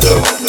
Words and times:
Don't 0.00 0.41